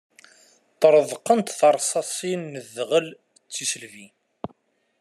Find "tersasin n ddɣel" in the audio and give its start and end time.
1.59-3.07